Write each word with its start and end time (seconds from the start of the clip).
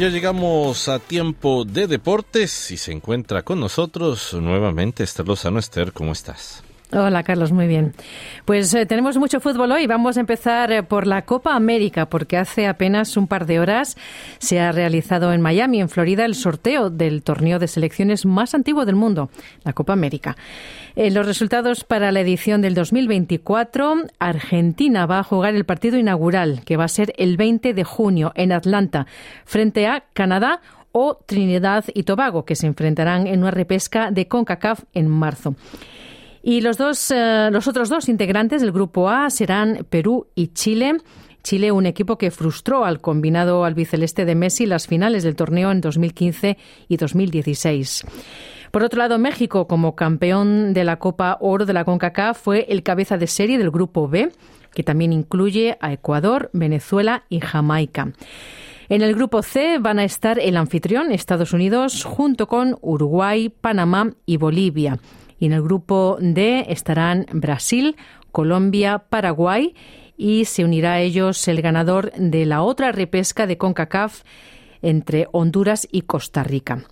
Ya 0.00 0.08
llegamos 0.08 0.88
a 0.88 0.98
tiempo 0.98 1.66
de 1.66 1.86
deportes 1.86 2.70
y 2.70 2.78
se 2.78 2.90
encuentra 2.90 3.42
con 3.42 3.60
nosotros 3.60 4.32
nuevamente 4.32 5.04
Esther 5.04 5.28
Lozano. 5.28 5.58
Esther, 5.58 5.92
¿cómo 5.92 6.12
estás? 6.12 6.62
Hola 6.92 7.22
Carlos, 7.22 7.52
muy 7.52 7.68
bien. 7.68 7.92
Pues 8.44 8.74
eh, 8.74 8.84
tenemos 8.84 9.16
mucho 9.16 9.38
fútbol 9.38 9.70
hoy. 9.70 9.86
Vamos 9.86 10.16
a 10.16 10.20
empezar 10.20 10.72
eh, 10.72 10.82
por 10.82 11.06
la 11.06 11.22
Copa 11.22 11.54
América, 11.54 12.06
porque 12.06 12.36
hace 12.36 12.66
apenas 12.66 13.16
un 13.16 13.28
par 13.28 13.46
de 13.46 13.60
horas 13.60 13.96
se 14.38 14.58
ha 14.58 14.72
realizado 14.72 15.32
en 15.32 15.40
Miami, 15.40 15.80
en 15.80 15.88
Florida, 15.88 16.24
el 16.24 16.34
sorteo 16.34 16.90
del 16.90 17.22
torneo 17.22 17.60
de 17.60 17.68
selecciones 17.68 18.26
más 18.26 18.56
antiguo 18.56 18.86
del 18.86 18.96
mundo, 18.96 19.30
la 19.62 19.72
Copa 19.72 19.92
América. 19.92 20.36
En 20.96 21.14
los 21.14 21.26
resultados 21.26 21.84
para 21.84 22.10
la 22.10 22.22
edición 22.22 22.60
del 22.60 22.74
2024, 22.74 24.06
Argentina 24.18 25.06
va 25.06 25.20
a 25.20 25.24
jugar 25.24 25.54
el 25.54 25.64
partido 25.64 25.96
inaugural, 25.96 26.62
que 26.64 26.76
va 26.76 26.86
a 26.86 26.88
ser 26.88 27.12
el 27.18 27.36
20 27.36 27.72
de 27.72 27.84
junio 27.84 28.32
en 28.34 28.50
Atlanta, 28.50 29.06
frente 29.44 29.86
a 29.86 30.06
Canadá 30.12 30.60
o 30.90 31.18
Trinidad 31.24 31.84
y 31.94 32.02
Tobago, 32.02 32.44
que 32.44 32.56
se 32.56 32.66
enfrentarán 32.66 33.28
en 33.28 33.42
una 33.42 33.52
repesca 33.52 34.10
de 34.10 34.26
CONCACAF 34.26 34.82
en 34.92 35.06
marzo. 35.06 35.54
Y 36.42 36.60
los, 36.62 36.78
dos, 36.78 37.10
eh, 37.10 37.50
los 37.52 37.68
otros 37.68 37.88
dos 37.88 38.08
integrantes 38.08 38.62
del 38.62 38.72
Grupo 38.72 39.08
A 39.08 39.28
serán 39.30 39.86
Perú 39.90 40.28
y 40.34 40.48
Chile. 40.48 40.96
Chile, 41.42 41.72
un 41.72 41.86
equipo 41.86 42.18
que 42.18 42.30
frustró 42.30 42.84
al 42.84 43.00
combinado 43.00 43.64
albiceleste 43.64 44.24
de 44.24 44.34
Messi 44.34 44.66
las 44.66 44.86
finales 44.86 45.22
del 45.22 45.36
torneo 45.36 45.70
en 45.70 45.80
2015 45.80 46.58
y 46.88 46.96
2016. 46.96 48.04
Por 48.70 48.84
otro 48.84 48.98
lado, 48.98 49.18
México, 49.18 49.66
como 49.66 49.96
campeón 49.96 50.74
de 50.74 50.84
la 50.84 50.98
Copa 50.98 51.38
Oro 51.40 51.66
de 51.66 51.72
la 51.72 51.84
CONCACAF, 51.84 52.40
fue 52.40 52.66
el 52.68 52.82
cabeza 52.82 53.18
de 53.18 53.26
serie 53.26 53.58
del 53.58 53.70
Grupo 53.70 54.08
B, 54.08 54.30
que 54.72 54.84
también 54.84 55.12
incluye 55.12 55.76
a 55.80 55.92
Ecuador, 55.92 56.50
Venezuela 56.52 57.24
y 57.28 57.40
Jamaica. 57.40 58.12
En 58.88 59.02
el 59.02 59.14
grupo 59.14 59.42
C 59.42 59.78
van 59.78 59.98
a 60.00 60.04
estar 60.04 60.38
el 60.40 60.56
anfitrión, 60.56 61.12
Estados 61.12 61.52
Unidos, 61.52 62.04
junto 62.04 62.48
con 62.48 62.76
Uruguay, 62.80 63.48
Panamá 63.48 64.12
y 64.26 64.36
Bolivia. 64.36 64.98
Y 65.40 65.46
en 65.46 65.52
el 65.52 65.62
grupo 65.62 66.18
D 66.20 66.66
estarán 66.68 67.26
Brasil, 67.32 67.96
Colombia, 68.30 68.98
Paraguay 69.08 69.74
y 70.16 70.44
se 70.44 70.64
unirá 70.64 70.92
a 70.92 71.00
ellos 71.00 71.48
el 71.48 71.62
ganador 71.62 72.12
de 72.12 72.46
la 72.46 72.62
otra 72.62 72.92
repesca 72.92 73.46
de 73.48 73.58
CONCACAF 73.58 74.22
entre 74.82 75.26
Honduras 75.32 75.88
y 75.90 76.02
Costa 76.02 76.44
Rica. 76.44 76.84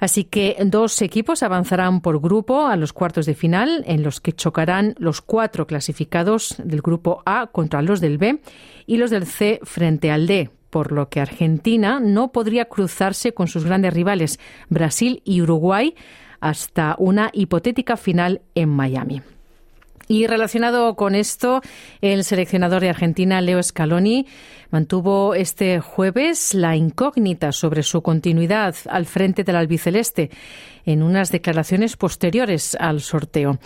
Así 0.00 0.24
que 0.24 0.56
dos 0.66 1.00
equipos 1.02 1.42
avanzarán 1.42 2.00
por 2.00 2.20
grupo 2.20 2.66
a 2.66 2.76
los 2.76 2.92
cuartos 2.92 3.26
de 3.26 3.34
final, 3.34 3.84
en 3.86 4.02
los 4.02 4.20
que 4.20 4.32
chocarán 4.32 4.94
los 4.98 5.22
cuatro 5.22 5.66
clasificados 5.66 6.56
del 6.62 6.82
grupo 6.82 7.22
A 7.24 7.46
contra 7.46 7.80
los 7.80 8.00
del 8.00 8.18
B 8.18 8.40
y 8.86 8.96
los 8.96 9.10
del 9.10 9.24
C 9.24 9.60
frente 9.62 10.10
al 10.10 10.26
D, 10.26 10.50
por 10.68 10.92
lo 10.92 11.08
que 11.08 11.20
Argentina 11.20 12.00
no 12.00 12.32
podría 12.32 12.66
cruzarse 12.66 13.32
con 13.32 13.46
sus 13.46 13.64
grandes 13.64 13.94
rivales, 13.94 14.40
Brasil 14.68 15.22
y 15.24 15.40
Uruguay, 15.40 15.94
hasta 16.40 16.96
una 16.98 17.30
hipotética 17.32 17.96
final 17.96 18.42
en 18.54 18.68
Miami. 18.68 19.22
Y 20.06 20.26
relacionado 20.26 20.96
con 20.96 21.14
esto, 21.14 21.62
el 22.02 22.24
seleccionador 22.24 22.82
de 22.82 22.90
Argentina, 22.90 23.40
Leo 23.40 23.62
Scaloni, 23.62 24.26
mantuvo 24.70 25.34
este 25.34 25.80
jueves 25.80 26.52
la 26.52 26.76
incógnita 26.76 27.52
sobre 27.52 27.82
su 27.82 28.02
continuidad 28.02 28.74
al 28.90 29.06
frente 29.06 29.44
del 29.44 29.56
albiceleste 29.56 30.30
en 30.84 31.02
unas 31.02 31.30
declaraciones 31.30 31.96
posteriores 31.96 32.76
al 32.78 33.00
sorteo. 33.00 33.58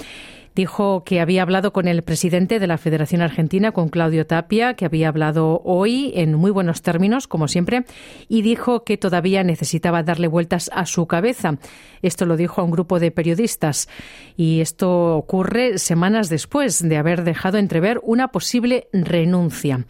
Dijo 0.58 1.04
que 1.04 1.20
había 1.20 1.42
hablado 1.42 1.72
con 1.72 1.86
el 1.86 2.02
presidente 2.02 2.58
de 2.58 2.66
la 2.66 2.78
Federación 2.78 3.22
Argentina, 3.22 3.70
con 3.70 3.90
Claudio 3.90 4.26
Tapia, 4.26 4.74
que 4.74 4.86
había 4.86 5.06
hablado 5.06 5.62
hoy 5.64 6.10
en 6.16 6.34
muy 6.34 6.50
buenos 6.50 6.82
términos, 6.82 7.28
como 7.28 7.46
siempre, 7.46 7.84
y 8.26 8.42
dijo 8.42 8.82
que 8.82 8.96
todavía 8.98 9.44
necesitaba 9.44 10.02
darle 10.02 10.26
vueltas 10.26 10.68
a 10.74 10.84
su 10.84 11.06
cabeza. 11.06 11.58
Esto 12.02 12.26
lo 12.26 12.36
dijo 12.36 12.60
a 12.60 12.64
un 12.64 12.72
grupo 12.72 12.98
de 12.98 13.12
periodistas. 13.12 13.88
Y 14.36 14.60
esto 14.60 15.16
ocurre 15.16 15.78
semanas 15.78 16.28
después 16.28 16.82
de 16.82 16.96
haber 16.96 17.22
dejado 17.22 17.58
entrever 17.58 18.00
una 18.02 18.32
posible 18.32 18.88
renuncia. 18.92 19.86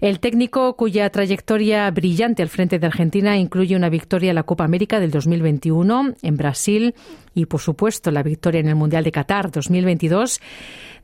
El 0.00 0.20
técnico, 0.20 0.76
cuya 0.76 1.10
trayectoria 1.10 1.90
brillante 1.90 2.42
al 2.42 2.48
frente 2.48 2.78
de 2.78 2.86
Argentina 2.86 3.36
incluye 3.36 3.74
una 3.74 3.88
victoria 3.88 4.30
en 4.30 4.36
la 4.36 4.44
Copa 4.44 4.64
América 4.64 5.00
del 5.00 5.10
2021 5.10 6.14
en 6.22 6.36
Brasil 6.36 6.94
y, 7.34 7.46
por 7.46 7.60
supuesto, 7.60 8.12
la 8.12 8.22
victoria 8.22 8.60
en 8.60 8.68
el 8.68 8.76
Mundial 8.76 9.02
de 9.02 9.10
Qatar 9.10 9.50
2022, 9.50 10.40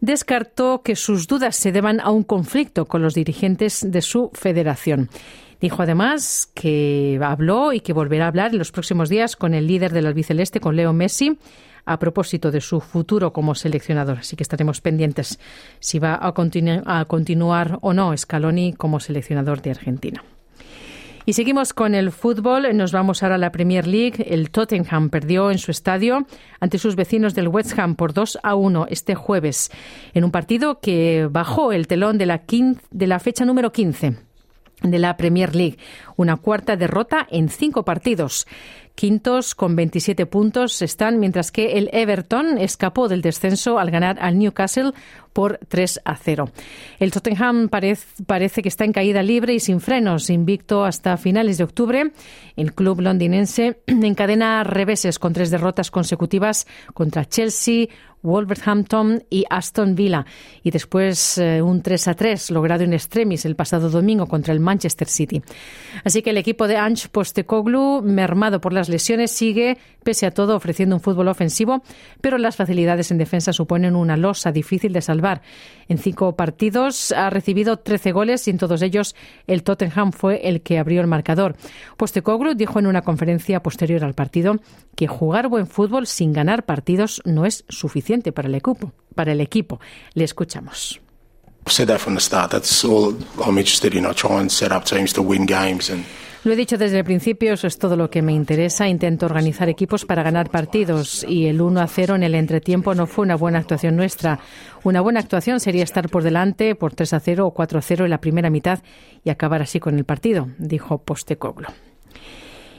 descartó 0.00 0.82
que 0.82 0.94
sus 0.94 1.26
dudas 1.26 1.56
se 1.56 1.72
deban 1.72 1.98
a 2.00 2.10
un 2.10 2.22
conflicto 2.22 2.86
con 2.86 3.02
los 3.02 3.14
dirigentes 3.14 3.84
de 3.90 4.00
su 4.00 4.30
federación. 4.32 5.08
Dijo 5.60 5.82
además 5.82 6.50
que 6.54 7.18
habló 7.22 7.72
y 7.72 7.80
que 7.80 7.92
volverá 7.92 8.26
a 8.26 8.28
hablar 8.28 8.52
en 8.52 8.58
los 8.58 8.70
próximos 8.70 9.08
días 9.08 9.34
con 9.34 9.54
el 9.54 9.66
líder 9.66 9.92
del 9.92 10.06
albiceleste, 10.06 10.60
con 10.60 10.76
Leo 10.76 10.92
Messi, 10.92 11.38
a 11.86 11.98
propósito 11.98 12.50
de 12.50 12.60
su 12.60 12.80
futuro 12.80 13.32
como 13.32 13.54
seleccionador. 13.54 14.18
Así 14.18 14.36
que 14.36 14.42
estaremos 14.42 14.80
pendientes 14.80 15.38
si 15.80 15.98
va 15.98 16.18
a, 16.20 16.32
continuar 16.32 17.78
o 17.80 17.92
no 17.92 18.16
Scaloni 18.16 18.72
como 18.72 19.00
seleccionador 19.00 19.62
de 19.62 19.70
Argentina. 19.70 20.24
Y 21.26 21.32
seguimos 21.32 21.72
con 21.72 21.94
el 21.94 22.12
fútbol. 22.12 22.76
Nos 22.76 22.92
vamos 22.92 23.22
ahora 23.22 23.36
a 23.36 23.38
la 23.38 23.50
Premier 23.50 23.86
League. 23.86 24.26
El 24.28 24.50
Tottenham 24.50 25.08
perdió 25.08 25.50
en 25.50 25.56
su 25.58 25.70
estadio 25.70 26.26
ante 26.60 26.78
sus 26.78 26.96
vecinos 26.96 27.34
del 27.34 27.48
West 27.48 27.78
Ham 27.78 27.94
por 27.94 28.12
2 28.12 28.40
a 28.42 28.54
1 28.54 28.86
este 28.90 29.14
jueves, 29.14 29.70
en 30.12 30.24
un 30.24 30.30
partido 30.30 30.80
que 30.80 31.26
bajó 31.30 31.72
el 31.72 31.86
telón 31.86 32.18
de 32.18 32.26
la, 32.26 32.42
de 32.90 33.06
la 33.06 33.18
fecha 33.20 33.46
número 33.46 33.72
15 33.72 34.18
de 34.82 34.98
la 34.98 35.16
Premier 35.16 35.54
League. 35.54 35.78
Una 36.16 36.36
cuarta 36.36 36.76
derrota 36.76 37.26
en 37.30 37.48
cinco 37.48 37.84
partidos. 37.84 38.46
Quintos 38.94 39.56
con 39.56 39.74
27 39.74 40.26
puntos 40.26 40.80
están, 40.80 41.18
mientras 41.18 41.50
que 41.50 41.78
el 41.78 41.90
Everton 41.92 42.58
escapó 42.58 43.08
del 43.08 43.22
descenso 43.22 43.78
al 43.80 43.90
ganar 43.90 44.18
al 44.20 44.38
Newcastle 44.38 44.92
por 45.32 45.58
3 45.68 46.00
a 46.04 46.16
0. 46.16 46.50
El 47.00 47.10
Tottenham 47.10 47.68
parece 47.68 48.62
que 48.62 48.68
está 48.68 48.84
en 48.84 48.92
caída 48.92 49.22
libre 49.22 49.52
y 49.52 49.60
sin 49.60 49.80
frenos, 49.80 50.30
invicto 50.30 50.84
hasta 50.84 51.16
finales 51.16 51.58
de 51.58 51.64
octubre. 51.64 52.12
El 52.56 52.72
club 52.72 53.00
londinense 53.00 53.80
encadena 53.86 54.62
reveses 54.62 55.18
con 55.18 55.32
tres 55.32 55.50
derrotas 55.50 55.90
consecutivas 55.90 56.66
contra 56.94 57.24
Chelsea, 57.24 57.88
Wolverhampton 58.24 59.22
y 59.30 59.44
Aston 59.48 59.94
Villa. 59.94 60.24
Y 60.62 60.70
después 60.70 61.38
eh, 61.38 61.62
un 61.62 61.82
3 61.82 62.08
a 62.08 62.14
3 62.14 62.50
logrado 62.50 62.82
en 62.82 62.94
extremis 62.94 63.44
el 63.44 63.54
pasado 63.54 63.90
domingo 63.90 64.26
contra 64.26 64.52
el 64.52 64.60
Manchester 64.60 65.08
City. 65.08 65.42
Así 66.04 66.22
que 66.22 66.30
el 66.30 66.38
equipo 66.38 66.66
de 66.66 66.76
Ange 66.76 67.08
Postecoglou, 67.08 68.02
mermado 68.02 68.60
por 68.60 68.72
las 68.72 68.83
lesiones, 68.88 69.30
sigue, 69.30 69.78
pese 70.02 70.26
a 70.26 70.30
todo, 70.30 70.56
ofreciendo 70.56 70.96
un 70.96 71.00
fútbol 71.00 71.28
ofensivo, 71.28 71.82
pero 72.20 72.38
las 72.38 72.56
facilidades 72.56 73.10
en 73.10 73.18
defensa 73.18 73.52
suponen 73.52 73.96
una 73.96 74.16
losa 74.16 74.52
difícil 74.52 74.92
de 74.92 75.02
salvar. 75.02 75.42
En 75.88 75.98
cinco 75.98 76.36
partidos 76.36 77.12
ha 77.12 77.30
recibido 77.30 77.78
13 77.78 78.12
goles 78.12 78.46
y 78.46 78.50
en 78.50 78.58
todos 78.58 78.82
ellos 78.82 79.14
el 79.46 79.62
Tottenham 79.62 80.12
fue 80.12 80.48
el 80.48 80.62
que 80.62 80.78
abrió 80.78 81.00
el 81.00 81.06
marcador. 81.06 81.56
Postecoglou 81.96 82.54
dijo 82.54 82.78
en 82.78 82.86
una 82.86 83.02
conferencia 83.02 83.62
posterior 83.62 84.04
al 84.04 84.14
partido 84.14 84.56
que 84.96 85.06
jugar 85.06 85.48
buen 85.48 85.66
fútbol 85.66 86.06
sin 86.06 86.32
ganar 86.32 86.64
partidos 86.64 87.20
no 87.24 87.46
es 87.46 87.64
suficiente 87.68 88.32
para 88.32 88.48
el 88.48 88.54
equipo. 88.54 88.92
Para 89.14 89.32
el 89.32 89.40
equipo. 89.40 89.80
Le 90.14 90.24
escuchamos. 90.24 91.00
Lo 96.44 96.52
he 96.52 96.56
dicho 96.56 96.76
desde 96.76 96.98
el 96.98 97.04
principio, 97.04 97.54
eso 97.54 97.66
es 97.66 97.78
todo 97.78 97.96
lo 97.96 98.10
que 98.10 98.20
me 98.20 98.34
interesa. 98.34 98.86
Intento 98.86 99.24
organizar 99.24 99.70
equipos 99.70 100.04
para 100.04 100.22
ganar 100.22 100.50
partidos 100.50 101.24
y 101.26 101.46
el 101.46 101.62
1 101.62 101.80
a 101.80 101.86
0 101.86 102.16
en 102.16 102.22
el 102.22 102.34
entretiempo 102.34 102.94
no 102.94 103.06
fue 103.06 103.24
una 103.24 103.34
buena 103.34 103.60
actuación 103.60 103.96
nuestra. 103.96 104.40
Una 104.82 105.00
buena 105.00 105.20
actuación 105.20 105.58
sería 105.58 105.84
estar 105.84 106.10
por 106.10 106.22
delante 106.22 106.74
por 106.74 106.94
3 106.94 107.14
a 107.14 107.20
0 107.20 107.46
o 107.46 107.54
4 107.54 107.78
a 107.78 107.82
0 107.82 108.04
en 108.04 108.10
la 108.10 108.20
primera 108.20 108.50
mitad 108.50 108.80
y 109.24 109.30
acabar 109.30 109.62
así 109.62 109.80
con 109.80 109.96
el 109.96 110.04
partido, 110.04 110.48
dijo 110.58 110.98
Postecoglo. 110.98 111.68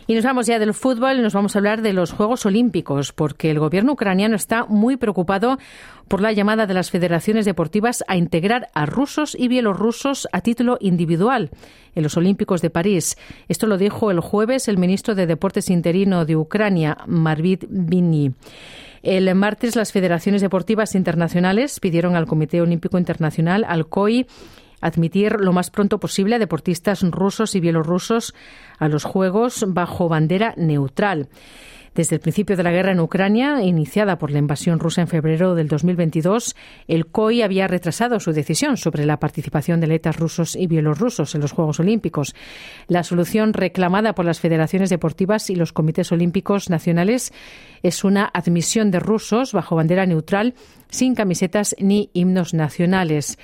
Y 0.08 0.14
nos 0.14 0.24
vamos 0.24 0.46
ya 0.46 0.60
del 0.60 0.76
fútbol 0.76 1.18
y 1.18 1.22
nos 1.22 1.34
vamos 1.34 1.56
a 1.56 1.60
hablar 1.60 1.82
de 1.82 1.92
los 1.92 2.12
Juegos 2.12 2.46
Olímpicos, 2.46 3.12
porque 3.12 3.50
el 3.50 3.58
gobierno 3.58 3.94
ucraniano 3.94 4.36
está 4.36 4.66
muy 4.66 4.98
preocupado 4.98 5.58
por 6.08 6.22
la 6.22 6.32
llamada 6.32 6.68
de 6.68 6.76
las 6.76 6.92
federaciones 6.92 7.44
deportivas 7.46 8.04
a 8.08 8.16
integrar 8.16 8.70
a 8.76 8.86
rusos 8.86 9.36
y 9.38 9.48
bielorrusos 9.48 10.28
a 10.32 10.42
título 10.42 10.78
individual 10.80 11.50
en 11.96 12.04
los 12.04 12.18
Olímpicos 12.18 12.62
de 12.62 12.70
París. 12.70 13.18
Esto 13.48 13.66
lo 13.66 13.80
dijo 13.80 14.12
el 14.12 14.20
jueves 14.20 14.68
el 14.68 14.78
ministro 14.78 15.16
de 15.16 15.26
Deportes 15.26 15.72
interino 15.72 16.24
de 16.26 16.36
Ucrania, 16.36 17.00
Marvit 17.08 17.66
Vini. 17.68 18.32
El 19.02 19.34
martes 19.34 19.76
las 19.76 19.92
federaciones 19.92 20.42
deportivas 20.42 20.94
internacionales 20.94 21.80
pidieron 21.80 22.16
al 22.16 22.28
Comité 22.28 22.62
Olímpico 22.62 23.00
Internacional, 23.00 23.64
al 23.68 23.88
COI, 23.88 24.28
admitir 24.82 25.38
lo 25.40 25.54
más 25.54 25.72
pronto 25.72 26.00
posible 26.00 26.36
a 26.36 26.40
deportistas 26.40 27.02
rusos 27.02 27.56
y 27.56 27.60
bielorrusos 27.60 28.34
a 28.78 28.88
los 28.88 29.04
Juegos 29.04 29.66
bajo 29.68 30.10
bandera 30.10 30.54
neutral. 30.58 31.30
Desde 31.96 32.18
el 32.18 32.20
principio 32.20 32.58
de 32.58 32.64
la 32.64 32.72
guerra 32.72 32.92
en 32.92 33.00
Ucrania, 33.00 33.64
iniciada 33.64 34.18
por 34.18 34.30
la 34.30 34.40
invasión 34.40 34.80
rusa 34.80 35.00
en 35.00 35.08
febrero 35.08 35.56
del 35.56 35.70
2022, 35.70 36.54
el 36.90 37.08
COI 37.08 37.42
había 37.42 37.70
retrasado 37.70 38.20
su 38.20 38.34
decisión 38.34 38.76
sobre 38.76 39.06
la 39.06 39.18
participación 39.18 39.80
de 39.80 39.86
atletas 39.86 40.18
rusos 40.18 40.58
y 40.58 40.68
bielorrusos 40.68 41.34
en 41.36 41.42
los 41.42 41.54
Juegos 41.54 41.80
Olímpicos. 41.80 42.36
La 42.90 43.04
solución 43.04 43.54
reclamada 43.54 44.14
por 44.14 44.26
las 44.26 44.42
federaciones 44.42 44.90
deportivas 44.90 45.50
y 45.50 45.56
los 45.56 45.72
comités 45.72 46.12
olímpicos 46.12 46.70
nacionales 46.70 47.32
es 47.82 48.04
una 48.04 48.30
admisión 48.34 48.92
de 48.92 49.00
rusos 49.00 49.54
bajo 49.54 49.78
bandera 49.78 50.06
neutral 50.06 50.54
sin 50.90 51.16
camisetas 51.16 51.78
ni 51.80 52.10
himnos 52.14 52.54
nacionales 52.54 53.38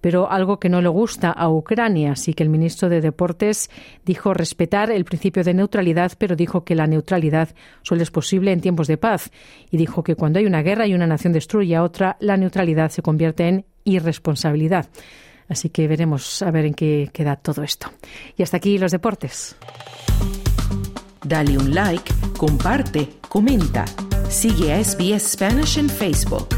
pero 0.00 0.30
algo 0.30 0.58
que 0.58 0.68
no 0.68 0.80
le 0.80 0.88
gusta 0.88 1.30
a 1.30 1.48
Ucrania. 1.48 2.12
Así 2.12 2.34
que 2.34 2.42
el 2.42 2.48
ministro 2.48 2.88
de 2.88 3.00
Deportes 3.00 3.70
dijo 4.04 4.34
respetar 4.34 4.90
el 4.90 5.04
principio 5.04 5.44
de 5.44 5.54
neutralidad, 5.54 6.12
pero 6.18 6.36
dijo 6.36 6.64
que 6.64 6.74
la 6.74 6.86
neutralidad 6.86 7.50
solo 7.82 8.02
es 8.02 8.10
posible 8.10 8.52
en 8.52 8.60
tiempos 8.60 8.86
de 8.86 8.98
paz. 8.98 9.30
Y 9.70 9.76
dijo 9.76 10.02
que 10.02 10.16
cuando 10.16 10.38
hay 10.38 10.46
una 10.46 10.62
guerra 10.62 10.86
y 10.86 10.94
una 10.94 11.06
nación 11.06 11.32
destruye 11.32 11.74
a 11.76 11.82
otra, 11.82 12.16
la 12.20 12.36
neutralidad 12.36 12.90
se 12.90 13.02
convierte 13.02 13.48
en 13.48 13.64
irresponsabilidad. 13.84 14.88
Así 15.48 15.70
que 15.70 15.88
veremos 15.88 16.42
a 16.42 16.50
ver 16.50 16.66
en 16.66 16.74
qué 16.74 17.08
queda 17.12 17.36
todo 17.36 17.62
esto. 17.62 17.90
Y 18.36 18.42
hasta 18.42 18.58
aquí 18.58 18.78
los 18.78 18.92
deportes. 18.92 19.56
Dale 21.24 21.58
un 21.58 21.74
like, 21.74 22.12
comparte, 22.36 23.08
comenta. 23.28 23.84
Sigue 24.28 24.72
a 24.72 24.84
SBS 24.84 25.32
Spanish 25.32 25.78
en 25.78 25.88
Facebook. 25.88 26.48